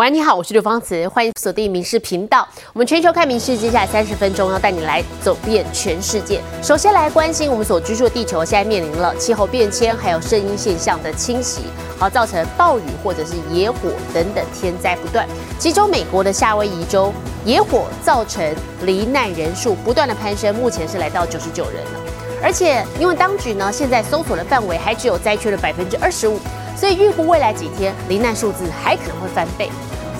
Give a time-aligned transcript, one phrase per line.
[0.00, 2.48] 喂，你好，我是刘芳慈，欢迎锁定民事频道。
[2.72, 6.40] 我们全球看民事，接下来三十分钟要带你来走遍全世界。
[6.62, 11.64] 首先来关心我们所居住的地球，现在面临了气候变迁，还有声音现象的侵袭，
[11.98, 15.28] 好造成暴雨或者是野火等等天灾不断。
[15.58, 17.12] 其中美国的夏威夷州
[17.44, 18.42] 野火造成
[18.86, 22.00] 罹难人数不断的攀升，目前是来到九十九人了。
[22.42, 26.38] 而且因为当局呢现在搜索的范围还只有灾区的百分之二十五，
[26.74, 29.68] 所以预估未来几天罹难数字还可能会翻倍。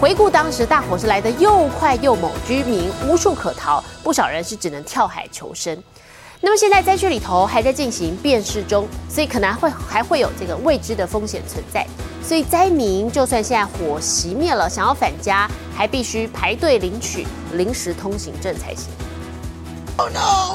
[0.00, 5.76] 回顾当时大火是来得又快又猛，居民无处可逃，不少人是只能跳海求生。
[6.40, 11.86] 那么现在灾区里头还在进行辨识中，所以可能会还会有这个未知的风险存在。
[12.24, 18.88] 所以灾民就算现在火熄灭了，想要返家还必须排队领取临时通行证才行。
[19.98, 20.49] Oh no!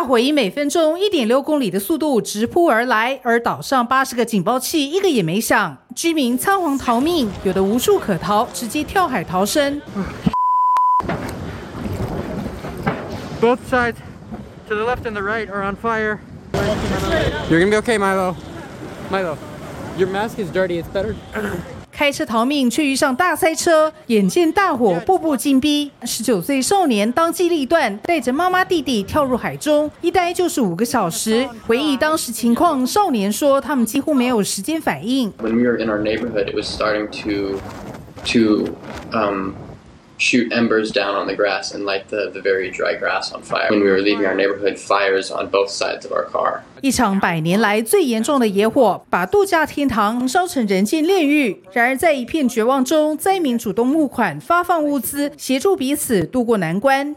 [0.00, 0.02] Oh!
[0.02, 9.78] 大火以每分钟一点六公里的速度直扑而来，而岛上八十个警报器一个也没响，居民仓皇逃命，有的无处可逃，直接跳海逃生。
[13.42, 13.96] Both sides,
[14.70, 16.20] to the left and the right, are on fire.
[17.50, 18.34] You're gonna be okay, Milo.
[19.10, 19.36] Milo,
[19.98, 20.82] your mask is dirty.
[20.82, 21.14] It's better.
[22.00, 31.46] 开车逃命，却遇上大塞车，眼见大火步步紧逼，十九岁少年当机立断，带着妈妈弟弟跳入海中，一待就是五个小时。
[31.66, 35.30] 回忆当时情况，少年说他们几乎没有时间反应。
[35.42, 37.60] When we were in our neighborhood, it was starting to
[38.24, 38.70] to
[39.12, 39.52] um.
[40.19, 43.69] shoot embers down on the grass and light the, the very dry grass on fire.
[43.69, 46.61] When we were leaving our neighborhood, fires on both sides of our car.
[46.81, 51.61] 一场百年来最严重的野火，把度假天堂烧成人间炼狱。
[51.73, 57.15] 然而，在一片绝望中，灾民主动募款、发放物资，协助彼此渡过难关。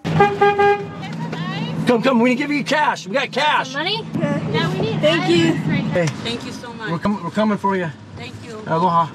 [1.87, 3.09] Come, come, we can give you cash.
[3.09, 3.73] We got cash.
[3.73, 4.05] Money?
[4.53, 5.01] Yeah, we need.
[5.01, 5.55] Thank you.
[5.95, 6.07] Hey.
[6.23, 6.91] Thank you so much.
[6.91, 7.89] We're, com- we're coming for you.
[8.19, 8.61] Thank you.
[8.67, 9.09] Aloha.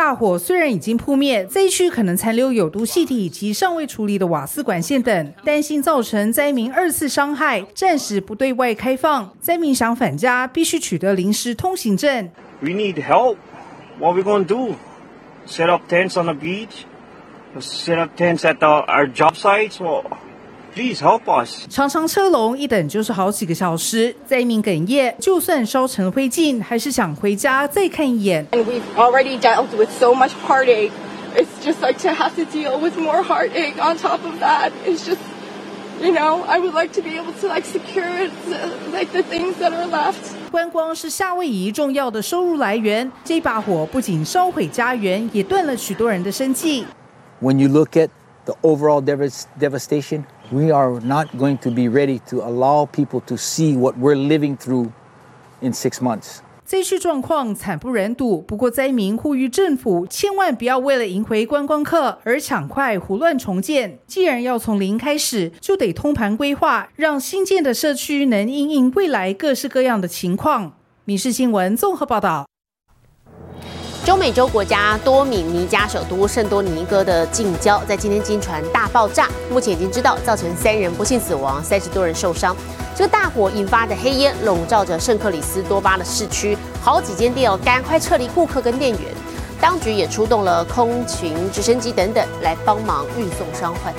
[0.00, 9.30] 大火虽然已经扑灭，灾区可能残留有毒气体及尚未处理的瓦斯管线等，担心造成灾民二次伤害，暂时不对外开放。
[9.40, 12.30] 灾民想返家，必须取得临时通行证。
[12.62, 13.36] We need help.
[13.98, 14.76] What we gonna do?
[15.46, 16.86] Set up tents on the beach?
[17.60, 19.78] Set up tents at the, our job sites?
[19.78, 20.04] Well,
[20.74, 21.66] Please help us。
[21.68, 28.46] 常常车龙一等就是好几个小时，灾民哽咽，就算烧成灰烬，还是想回家再看一眼。
[28.52, 30.92] And we've already dealt with so much heartache.
[31.34, 34.70] It's just like to have to deal with more heartache on top of that.
[34.84, 35.18] It's just,
[36.00, 38.28] you know, I would like to be able to like secure
[38.92, 40.14] like the things that are left.
[40.50, 46.86] 观光是夏威夷重要的收入来源，这把火不仅烧毁家园，也断了许多人的生计。
[47.40, 48.08] When you look at
[48.44, 53.76] the overall devastation we are not going to be ready to allow people to see
[53.76, 54.90] what we're living through
[55.60, 56.40] in six months.
[56.64, 63.98] 灾区状况惨不忍睹，不过灾民呼吁政府千万不要为了赢回观光客而抢快胡乱重建。
[64.06, 70.66] 既然要从零开始，就得通盘规划，让新建的社区能应应未来各式各样的情况。
[71.04, 72.49] 《民事新闻》综合报道。
[74.04, 82.56] 中美洲国家多米尼加首都圣多尼哥的近郊，在今天经传大爆炸，目前已经知道造成三人不幸死亡，三十多人受伤。
[82.96, 89.00] 这个大火引发的黑烟笼罩着圣克里斯多巴的市区，好几间店哦，赶快撤离顾客跟店员。
[89.60, 93.92] 当局也出动了空勤直升机等等来帮忙运送伤患。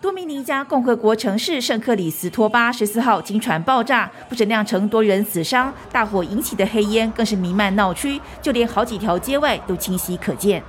[0.00, 10.62] 多米尼加共和国城市圣克里斯托巴十四号经船爆炸，不止酿成多人死伤，大火引起的黑烟更是弥漫闹区，就连好几条街外都清晰可见。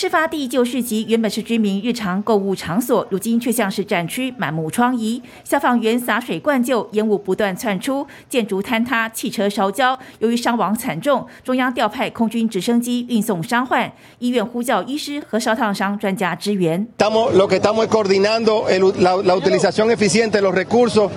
[0.00, 5.20] 事发地旧市集原本是居民日常购物场所，如今却像是战区，满目疮痍。
[5.44, 9.98] 消防员洒水灌救，烟雾不断窜出，建筑坍塌，汽车烧焦。
[10.20, 16.88] 由于伤亡惨重，中央调派空军直升机运送伤患，医院呼叫医师和烧烫伤专家支援。
[16.96, 18.64] Estamos lo que estamos coordinando
[19.00, 21.10] la la utilización eficiente de los recursos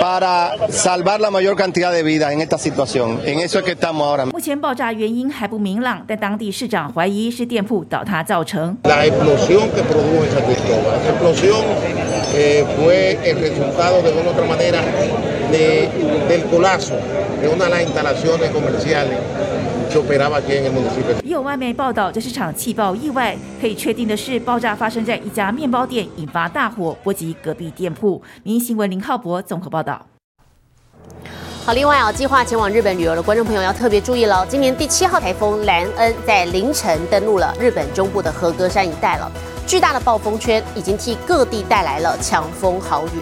[0.00, 3.20] para salvar la mayor cantidad de vidas en esta situación.
[3.24, 4.26] En eso es que estamos ahora.
[4.26, 8.23] 目前爆炸原因还不明朗，但当地市长怀疑是店铺倒塌。
[8.24, 8.76] 造成。
[8.82, 8.90] Eh.
[21.22, 23.36] 也有外媒报道，这是场气爆意外。
[23.60, 28.20] 可以确定的是，爆炸发生在一家面包店，引发大火，波及隔壁店铺。
[28.42, 30.06] 民新闻林浩博综合报道。
[31.66, 34.46] 好，另外啊，计划前往日本旅游的观众朋友要特别注意了。
[34.46, 39.32] 今年第七号台风兰恩在凌晨登陆了日本中部的和歌山一带了，
[39.66, 43.18] 巨大的暴风圈已经替各地带来了强风豪雨。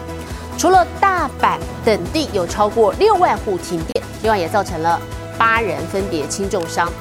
[0.57, 4.99] 除了大阪等地有超过六万户停电，另外也造成了
[5.37, 6.91] 八人分别轻重伤。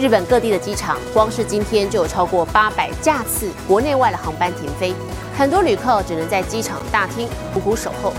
[0.00, 4.92] 日本各地的机场，光是今天就有超过八百架次国内外的航班停飞，
[5.38, 8.12] 很多旅客只能在机场大厅苦苦守候。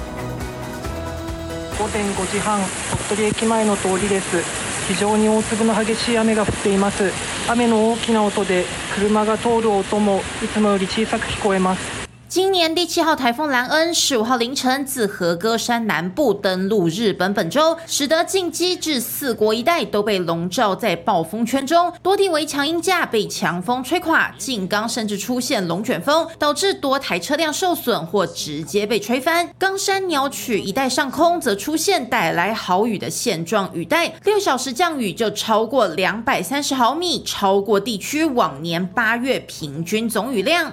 [1.80, 2.60] 午前5時半、
[3.08, 4.44] 鳥取駅前の通りです。
[4.90, 7.10] 非常に大粒の激しい雨が降っています。
[7.50, 11.99] 雨の大きな音で車が通る音もいつもより小さく聞こえます。
[12.30, 29.50] 今年第七号台风兰恩十五号凌晨自和歌山南部登陆日本本州，使得近畿至四国一带都被笼罩在暴风圈中，多地围墙阴架被强风吹垮，静冈甚至出现龙卷风，导致多台车辆受损或直接被吹翻。
[29.58, 40.72] 冈山鸟取一带上空则出现带来豪雨的线状雨带，六小时降雨就超过两百三十毫米，超过地区往年八月平均总雨量。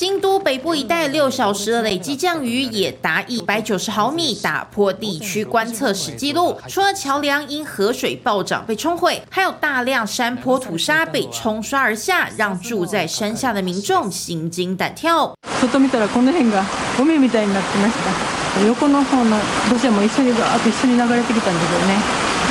[0.00, 6.58] 京都北部一带六小时的累计降雨也达一百九十毫米，打破地区观测史纪录。
[6.68, 15.34] 除了桥梁因河水暴涨被冲毁，还有大量山坡土沙被冲刷而下，让住在山下的民众心惊胆跳。
[15.60, 16.64] 外見たらこの辺が
[16.98, 18.66] 海みたいになってました。
[18.66, 19.36] 横の方の
[19.68, 21.98] 土砂も一緒にガーッと一緒に流れてきたんですよね。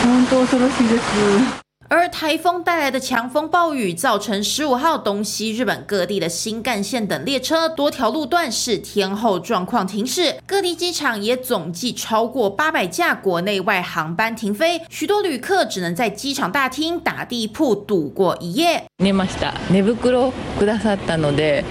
[0.03, 1.69] 本当恐ろしいです。
[1.93, 18.83] 而台风带来的强风暴雨，造成十五号东西日本各地的新干线等列车多条路段是天后状况停驶，各地机场也总计超过八百架国内外航班停飞，许多旅客只能在机场大厅打地铺度过一夜。
[18.99, 19.55] 寝ました。
[19.71, 21.65] 寝袋くださったので、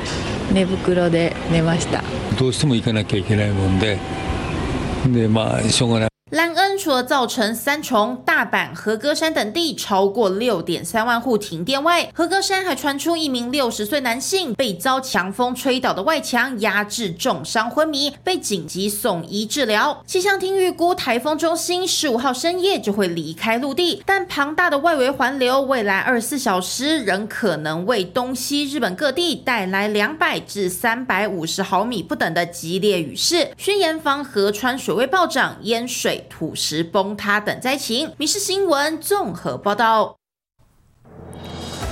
[0.52, 2.02] 寝袋で寝ました。
[2.37, 3.99] どうしても行かなきゃいけないもんで、
[5.06, 6.08] でまあしょうがない。
[6.33, 20.01] 兰恩除了造成三重、大阪、和歌山等地超过六点三万户停电外，和歌山还传出一名六十岁男性被遭强风吹倒的外墙压制，重伤昏迷，被紧急送医治疗。
[20.07, 36.21] 气象厅预估，台风中心十五号深夜就会离开陆地，但庞大的外围环流未来二十四小时仍可能为东西日本各地带来两百至三百五十毫米不等的激烈雨势，宣严防河川水位暴涨、淹水。
[36.30, 38.12] 土石崩塌等灾情。
[38.18, 40.16] 民事新闻综合报道。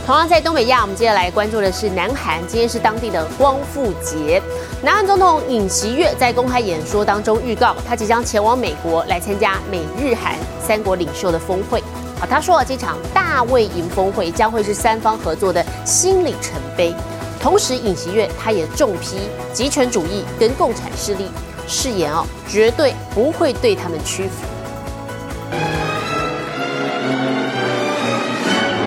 [0.03, 2.39] 同样在东北亚，我们接下来关注的是南韩。
[2.47, 4.41] 今天是当地的光复节，
[4.83, 11.81] 南韩总统尹锡悦在公开演说当中预告，他即将前往美国来参加美日韩三国领袖的峰会。
[12.19, 16.93] 好，他说这场大卫营峰会将会是三方合作的新里程碑。
[17.39, 19.17] 同时，尹锡悦他也重批
[19.53, 21.27] 集权主义跟共产势力。
[21.66, 24.46] 誓言哦，绝对不会对他们屈服。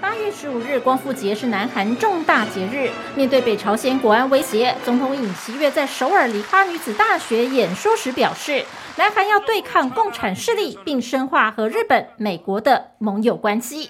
[0.02, 8.66] 八月十五日光复节是南韩重大节日，面对北朝鲜国安威胁，总统尹锡悦在首尔梨花女子大学演说时表示，
[8.96, 13.90] 南韩要对抗共产势力，并深化和日本、美国的盟友关系。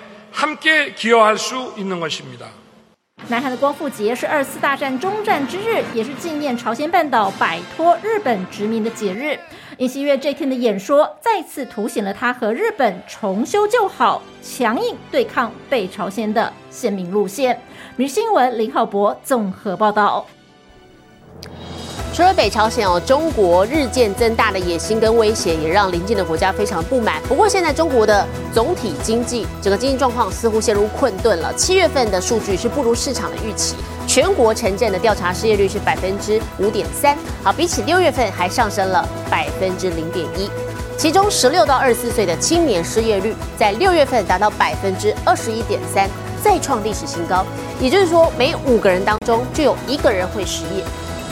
[3.27, 9.37] 南韩的光复节是二次大战终战之日，也是纪念朝鲜半岛摆脱日本殖民的节日。
[9.77, 17.61] 尹锡悦这天的演说，再次凸显了他和日本重修旧好、强硬对抗北朝鲜的鲜明路线。
[17.95, 20.25] 明新闻林浩博综合报道。
[22.13, 27.21] 除了北朝鲜哦，中国日渐增大的野心跟威胁，也让邻近的国家非常不满。
[27.27, 31.53] 不过现在中国的总体经济整个经济状况似乎陷入困顿了。
[31.53, 33.75] 七月份的数据是不如市场的预期，
[34.05, 40.49] 全国城镇的调查失业率是百分之五点三，好，比起六月份还上升了百分之零点一。
[40.97, 46.09] 其中十六到二十四岁的青年失业率在六月份达到百分之二十一点三，
[46.43, 47.45] 再创历史新高。
[47.79, 50.83] 也就是说，每五个人当中就有一个人会失业。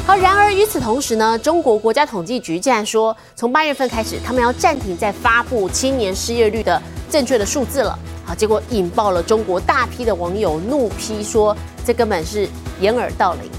[0.07, 7.99] 好，然而与此同时呢，中国国家统计局竟然说，从八月份开始，他们要暂停在发布青年失业率的正确的数字了。
[8.25, 11.53] 好，结果引爆了中国大批的网友怒批说，
[11.85, 12.47] 这根本是
[12.79, 13.51] 掩耳盗铃。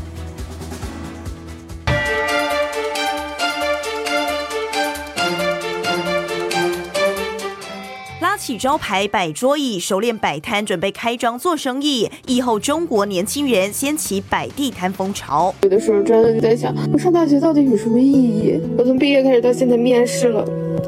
[8.48, 12.10] 起招牌摆桌椅，熟练摆摊，准备开张做生意。
[12.26, 15.54] 以后中国年轻人掀起摆地摊风潮。
[15.60, 18.58] 有的时候真的就在想，我上大学到底有什么意义？
[18.78, 20.42] 我从毕业开始到现在面试了，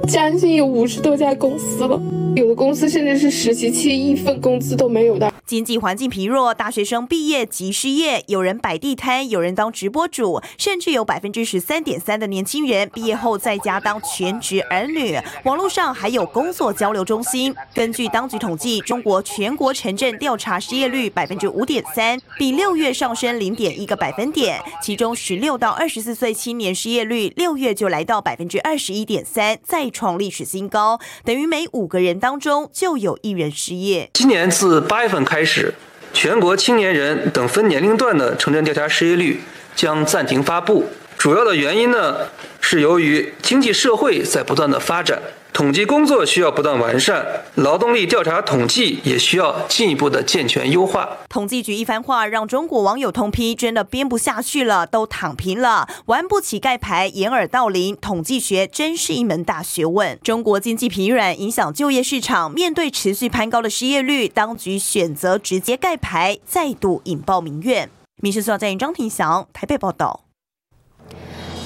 [0.09, 2.01] 将近有五十多家公司了。
[2.35, 5.30] 有的公司甚至是实习期一份工资都没有的。
[5.51, 15.19] 经济环境疲弱，大学生毕业即失业，有人摆地摊，有人当直播主，甚至有百分之十三点三的年轻人毕业后在家当全职儿女。
[15.43, 17.53] 网络上还有工作交流中心。
[17.75, 24.63] 根据当局统计，中国全国城镇调查失业率百分之五点三，比六月上升零点一个百分点。
[24.81, 34.09] 其中十六到二十四岁青年失业率六月就来到百分之二十一点三，再创历史新高，等于每五个人当中就有一人失业。
[34.15, 35.73] 今年自八月份开开始，
[36.13, 39.41] 全国青年人等分年龄段的城镇调查失业率
[39.75, 40.85] 将暂停发布。
[41.17, 42.15] 主要的原因呢，
[42.61, 45.19] 是由于经济社会在不断的发展，
[45.53, 47.27] 统计工作需要不断完善，
[47.57, 51.19] 劳动力调查统计也需要进一步的健全优化。
[51.29, 57.97] 统计局一番话让中国网友痛批，真的编不下去了，都躺平了，玩不起盖牌，掩耳盗铃。
[58.01, 60.19] 统计学真是一门大学问。
[60.23, 67.91] 中国经济疲软，影响就业市场，面对持续攀高的失业率，当局选择直接盖牌，再度引爆民怨。
[68.23, 70.25] 民事速在张庭祥台北报道。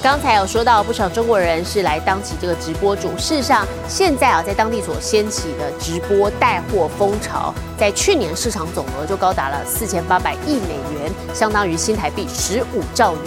[0.01, 3.09] 刚才有说到，不少中国人是来当起这个直播主。
[3.17, 13.23] 事实上，现在啊，在当地所掀起的直播带货风潮，在去年市场总额就高达了四千八百亿美元，相当于新台币十五兆元，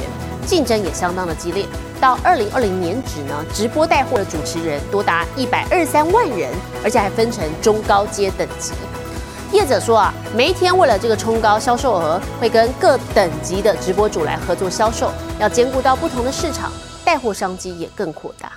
[0.47, 1.67] 竞争也相当的激烈。
[2.01, 6.49] 到二零二零年止呢，直播带货的主持人多达一百二十三万人，
[6.85, 8.73] 而且还分成中高阶等级。
[9.50, 16.71] 业者说啊，每一天为了这个冲高销售额，会跟各等级的直播主来合作销售，要兼顾到不同的市场，
[17.02, 18.52] 带货商机也更扩大。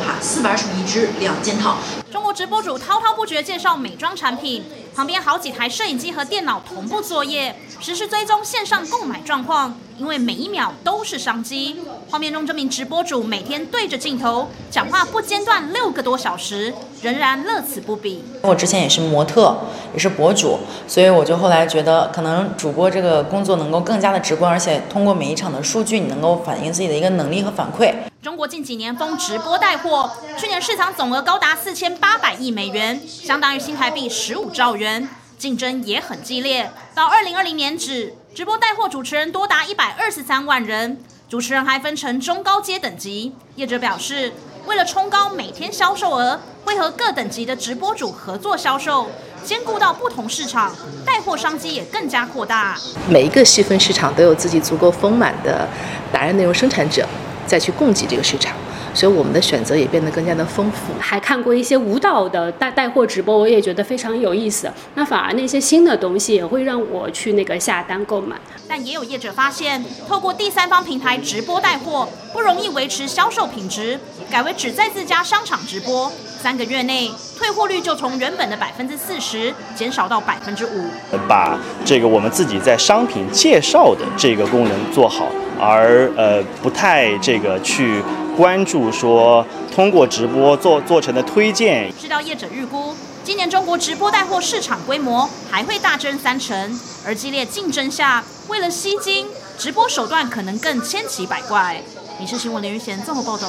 [0.00, 1.76] 哈，四百二十一只两件套。
[2.10, 11.80] 中国直播主滔滔不绝介绍美妆产品，旁边好几台摄影机和电脑同步作业，实时追踪线上购买状况，因为每一秒都是商机。
[12.08, 18.22] 画面中这名直播主每天对着镜头讲话不间断六个多小时，仍然乐此不疲。
[18.42, 19.58] 我之前也是模特，
[19.92, 27.92] 也是博主，所以我就后来觉得，可能主播这个工作能够更加的直观，而且通过每一场的数据，你能够反映自己的一个能力和反馈。
[28.22, 36.70] 中国近几年封直播带货，去年市场总额高达四千八百亿美元，相当于新台币十五兆元，竞争也很激烈。
[36.94, 40.96] 到二零二零年止，直播带货主持人多达一百二十三万人，
[41.28, 43.32] 主持人还分成中高阶等级。
[43.56, 44.32] 业者表示，
[44.64, 49.10] 为了冲高每天销售额，会和各等级的直播主合作销售，
[49.42, 50.72] 兼顾到不同市场，
[51.04, 52.76] 带货商机也更加扩大。
[53.08, 55.68] 每一个细分市场都有自己足够丰满的
[56.12, 57.04] 达人内容生产者。
[57.44, 58.54] 再去供给这个市场，
[58.94, 60.92] 所以我们的选择也变得更加的丰富。
[60.98, 64.70] 还看过一些舞蹈的带带货直播，我也觉得非常有意思。
[64.94, 68.36] 那反而那些新的东西也会让我去那个下单购买。
[68.66, 73.98] 但也有业者发现，透过第三方平台直播带货不容易维持销售品质，
[74.30, 80.84] 改为只在自家商场直播，三个月内退货率就从原本的百分之四十减少到百分之五。
[81.26, 85.28] 把这个我们自己在商品介绍的这个功能做好。
[85.60, 88.00] 而呃不太这个去
[88.38, 91.92] 关注说通过直播做做成的推荐。
[92.00, 99.26] 知道业者预估，今年中国直播带货市场规模还会大增三成，而激烈竞争下，为了吸金，
[99.58, 101.82] 直播手段可能更千奇百怪。
[102.20, 103.48] 你是新闻连云贤综合报道。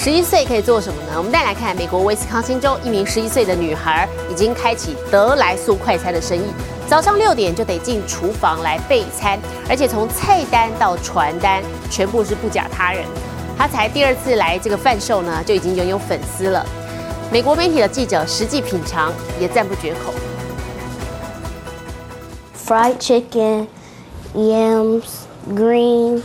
[0.00, 1.14] 十一岁可以做什么呢？
[1.16, 6.44] 我们再来看美国威斯康星州一名十一岁的女孩已经开启得来速快餐的生意。
[6.86, 9.36] 早上六点就得进厨房来备餐，
[9.68, 13.04] 而且从菜单到传单全部是不假他人。
[13.58, 16.64] 他才第二次来这个贩售呢，就已经拥有粉丝了。
[17.32, 20.14] 美国媒体的记者实际品尝也赞不绝口。
[22.64, 23.66] Fried chicken,
[24.32, 25.02] yams,
[25.52, 26.22] greens,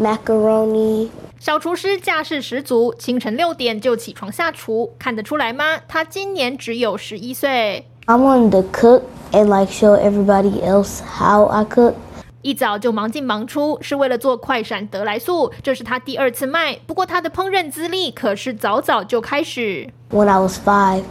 [0.00, 1.10] macaroni。
[1.44, 5.78] 小厨师架势十足，清晨六点就起床下厨，看得出来吗？
[5.86, 7.84] 他今年只有十一岁。
[8.06, 11.92] I wanted to cook and like show everybody else how I cook.
[12.40, 15.52] 一早就忙进忙出，是为了做快闪得来速。
[15.62, 19.86] 这是他第二次卖，不过他的烹饪资历可是早早就开始。
[20.12, 21.02] When I was five,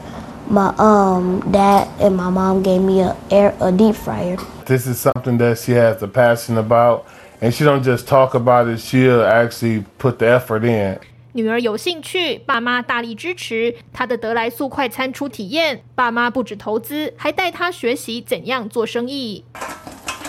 [0.52, 4.40] my um dad and my mom gave me a air a deep fryer.
[4.66, 7.02] This is something that she has a passion about,
[7.43, 8.79] and she don't just talk about it.
[8.79, 10.99] She'll actually put the effort in.
[11.33, 15.83] 女儿有兴趣，爸妈大力支持她的得来速快餐初体验。
[15.95, 19.45] 爸妈不止投资，还带她学习怎样做生意。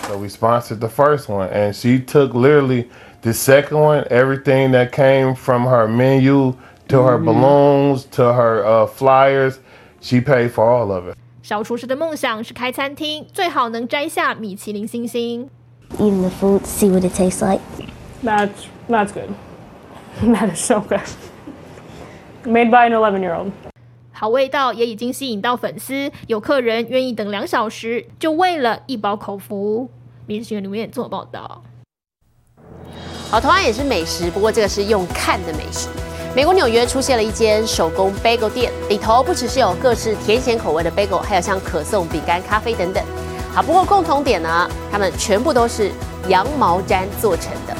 [0.06, 2.86] So we sponsored the first one, and she took literally
[3.22, 6.54] the second one, everything that came from her menu
[6.88, 9.54] to her balloons to her uh, flyers,
[10.00, 11.16] she paid for all of it.
[11.42, 15.48] 小厨师的梦想是开餐厅，最好能摘下米其林星星。
[15.93, 17.61] Eating the food, see what it tastes like.
[18.23, 19.33] That's that's good.
[20.21, 21.01] that is so good.
[22.45, 23.51] Made by an 11 year old.
[24.11, 29.89] 好味道也已经吸引到粉丝，有客人愿意等两小时，就为了一包口福。
[30.27, 31.63] 《民事新闻》里面做报道。
[33.29, 35.89] 好，同样也是美食，不过这个是用看的美食。
[36.35, 43.03] 美国纽约出现了一间手工 bagel 店，里头不只是有各式甜咸口味的 bagel，还有像可颂、饼干、咖啡等等。
[43.55, 45.89] 好，不过共同点呢，它们全部都是
[46.27, 47.73] 羊毛毡做成的。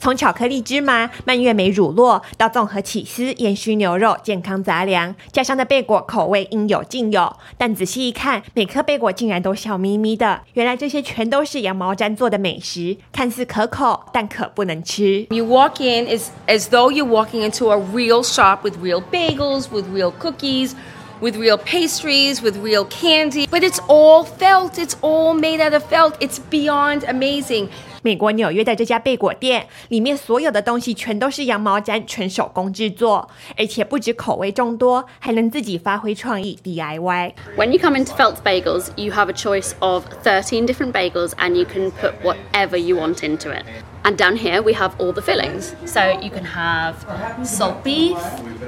[0.00, 7.36] 从巧克力芝麻、蔓越莓乳酪到综合起司、烟熏牛肉、健康杂粮，家乡的贝果口味应有尽有。
[7.58, 15.26] 但仔细一看，每颗贝果竟然都笑眯眯的，原来这些全都是羊毛毡做的美食，看似可口，但可不能吃。
[15.28, 19.84] You walk in as, as though you're walking into a real shop with real bagels, with
[19.94, 20.72] real cookies,
[21.21, 23.47] with real pastries, with real candy.
[23.47, 26.15] But it's all felt, it's all made out of felt.
[26.19, 27.69] It's beyond amazing.
[28.03, 37.33] 美国纽约的这家贝果店，里面所有的东西全都是羊毛毡，纯手工制作，而且不止口味众多，还能自己发挥创意 DIY。
[37.57, 41.55] When you come into Felt Bagels, you have a choice of 13 different bagels and
[41.55, 43.63] you can put whatever you want into it.
[44.03, 45.75] And down here we have all the fillings.
[45.85, 46.95] So you can have
[47.43, 48.17] salt beef,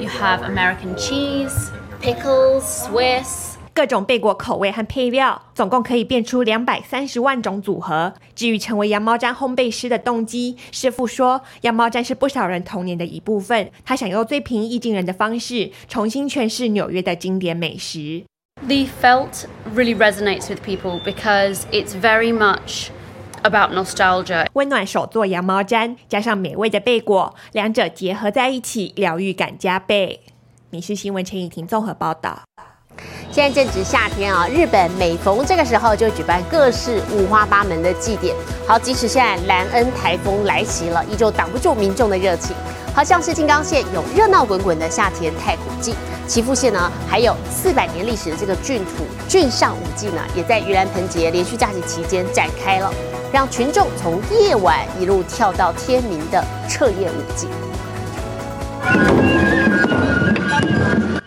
[0.01, 1.72] you have American cheese,
[2.05, 3.55] pickles, Swiss.
[3.73, 8.12] 各种贝果口味和配料，总共可以变出两百三十万种组合。
[8.35, 13.71] 至于成为羊毛毡烘焙师的动机，师傅说，羊毛毡是不少人童年的一部分。
[13.87, 18.25] 他想用最平易近人的方式，重新诠释纽约的经典美食。
[18.61, 22.88] The felt really resonates with people because it's very much
[23.43, 24.47] about nostalgia.
[24.53, 30.21] 温暖手做羊毛毡，加上美味的贝果，两者结合在一起，疗愈感加倍。
[30.75, 32.37] 《民事新闻》陈以婷综合报道。
[33.31, 38.35] 现在正值夏天啊，日本每逢这个时候就举办各式五花八门的祭典。
[38.67, 42.57] 好，即使现在兰恩台风来袭了，依旧挡不住民众的热情。
[42.93, 45.95] 好像是静冈县有热闹滚滚的夏天太古祭，
[46.27, 52.93] 岐阜县呢还有四百年历史的这个郡土郡上舞祭呢，也在盂兰盆节连续假期期间展开了，
[53.33, 57.47] 让群众从夜晚一路跳到天明的彻夜舞祭。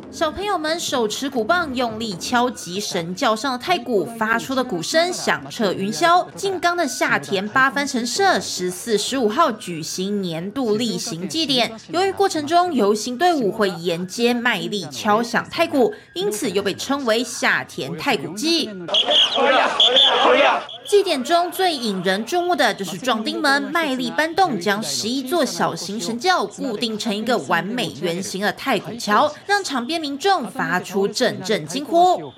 [0.09, 6.25] 小朋友们手持鼓棒，用力敲击神教上的太鼓，发出的鼓声响彻云霄。
[6.35, 18.71] 静冈的下田八幡神社十四、十五号举行年度例行祭典，由于过程中游行队伍会沿街卖力敲响太鼓，因此又被称为下田太鼓祭。
[20.87, 32.31] 祭典中最引人注目的就是壮丁们卖力搬动，将十一座小型神教固定成一个完美圆形的太古桥，让场边民众发出阵阵惊呼。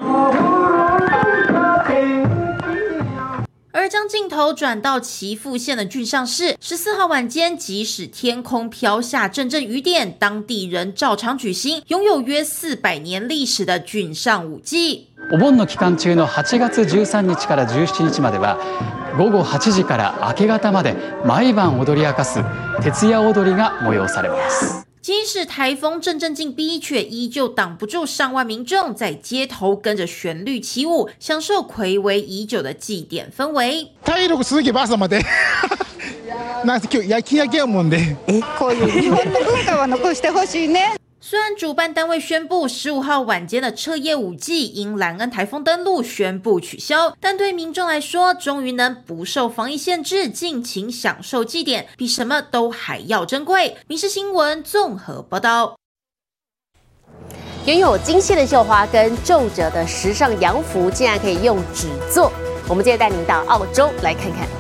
[3.72, 15.09] 而将镜头转到岐阜县的郡上市，十四号晚间，即使天空飘下阵阵雨点，当地人照常举行拥有约四百年历史的郡上舞祭。
[15.32, 18.58] お盆の期間中の8月13日から17日までは
[19.16, 22.44] 午後8時から明け方まで毎晩踊り明かす
[22.82, 24.88] 徹夜踊りが催されます。
[25.02, 33.88] 即使台风阵阵进逼，却依旧挡不住上万民众在街头跟着旋律起舞，享受暌违已久的祭典氛围。
[34.04, 35.24] 体力続けば朝まで。
[36.66, 38.18] なんせ今日夜勤明けやもんで。
[38.28, 40.96] え、こういう日本の文化は残してほしいね。
[41.30, 53.78] 虽然主办单位宣布十五号晚间的彻夜舞祭因兰恩台风登陆宣布取消，但对民众来说，终于能不受防疫限制，尽情享受祭典，比什么都还要珍贵。
[53.86, 55.78] 民事新闻综合报道。
[57.68, 62.32] 拥有精细的绣花跟皱褶的时尚洋服，竟然可以用纸做。
[62.68, 64.59] 我们接着带您到澳洲来看看。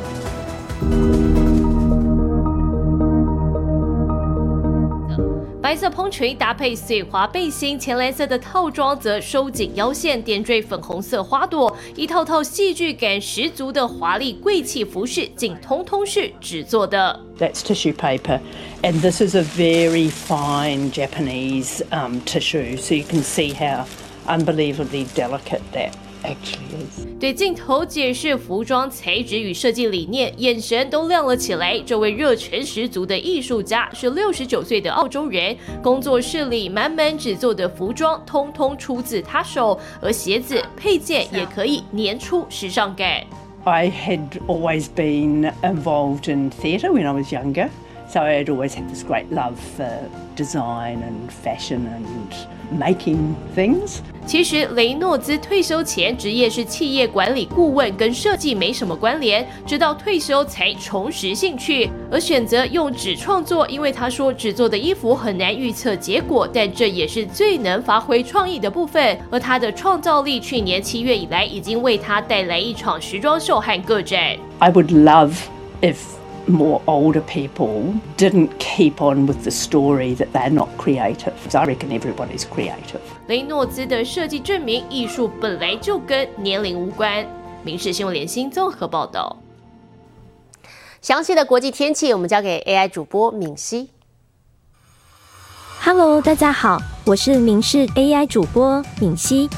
[5.69, 17.19] 白色蓬裙搭配碎花背心，浅蓝色的套装则收紧腰线，点缀粉红色花朵，一套套戏剧感十足的华丽贵气服饰，竟通通是纸做的。
[17.37, 18.39] That's tissue paper,
[18.81, 23.85] and this is a very fine Japanese um, tissue, so you can see how
[24.25, 25.91] unbelievably delicate that
[26.23, 27.05] actually is.
[27.19, 31.79] 对镜头解释服装材质与设计理念，眼神都亮了起来。
[31.85, 43.23] 这位热忱十足的艺术家是六十九岁的澳洲人，工作室里满满纸做的服装，通通出自他手，而鞋子配件也可以粘出时尚感。
[43.65, 47.69] I had always been involved in theatre when I was younger,
[48.07, 49.91] so I had always had this great love for
[50.37, 52.05] design and fashion and
[52.77, 53.97] making things.
[54.25, 69.17] 其实雷诺兹退休前职业是企业管理顾问，跟设计没什么关联，直到退休才重拾兴趣，而选择用纸创作，因为他说纸做的衣服很难预测结果，但这也是最能发挥创意的部分。
[69.31, 74.37] 而他的创造力，去年七月以来已经为他带来一场时装秀和个展。
[74.59, 75.33] I would love
[75.81, 75.95] if
[76.49, 81.33] more older people didn't keep on with the story that they're not creative.
[81.53, 82.99] I reckon everybody's creative.
[83.27, 87.25] 雷诺兹的设计证明，艺术本来就跟年龄无关。
[87.63, 89.37] 民事新闻联新综合报道。
[91.01, 93.89] 详细的国际天气，我们交给 AI 主播敏熙。
[95.81, 99.49] Hello，大家好，我是明视 AI 主播敏熙。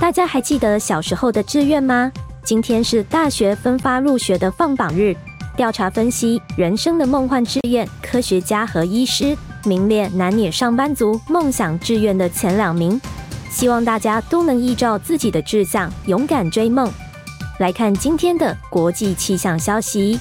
[0.00, 2.10] 大家还记得小时候的志愿吗？
[2.42, 5.14] 今天是大学分发入学的放榜日，
[5.56, 13.00] 调查分析人生的梦幻志愿，科学家和医师名列男女上班族梦想志愿的前两名。
[13.50, 16.90] 希望大家都能依照自己的志向，勇敢追梦。
[17.58, 20.18] 来看今天的国际气象消息。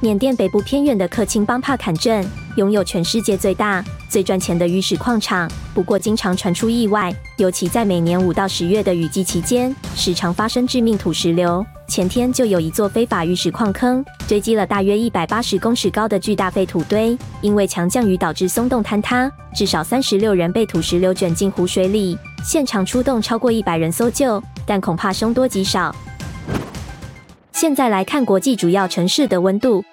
[0.00, 11.64] 缅甸北部偏远的克钦邦帕坎镇拥有全世界最大、最赚钱的玉石矿场，不过经常传出意外，尤其在每年五到十月的雨季期间，时常发生致命土石流。
[11.92, 25.94] 前天就有一座非法玉石矿坑堆积了大约一百八十公尺高的巨大废土堆，因为强降雨导致松动坍塌，至少三十六人被土石流卷进湖水里，现场出动超过一百人搜救，但恐怕凶多吉少。
[27.52, 29.84] 现在来看国际主要城市的温度。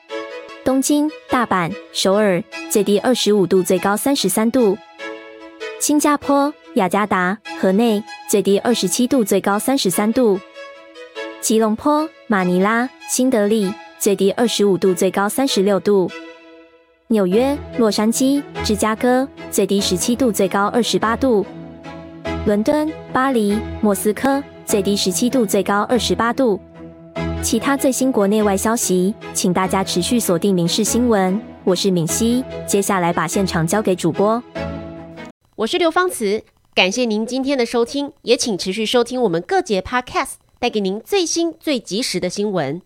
[0.64, 4.78] 东京、大阪、首尔最低二十五度，最高三十三度；
[5.82, 10.40] 新加坡、雅加达、河内最低二十七度，最高三十三度；
[11.42, 16.10] 吉隆坡、马尼拉、新德里最低二十五度，最高三十六度；
[17.08, 21.46] 纽约、洛杉矶、芝加哥最低十七度，最高二十八度；
[22.46, 26.60] 伦敦、巴黎、莫斯科最低十七度，最高二十八度。
[27.42, 31.34] 其他最新国内外消息，请大家持续锁定《民事新闻》。
[31.64, 34.44] 我是敏熙，接下来把现场交给主播。
[35.56, 36.44] 我是刘芳慈，
[36.76, 42.82] 感谢您今天的收听，也请持续收听我们各节 Podcast，带给您最新最及时的新闻。